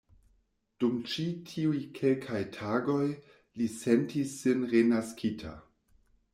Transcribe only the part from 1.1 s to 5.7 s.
ĉi tiuj kelkaj tagoj li sentis sin renaskita.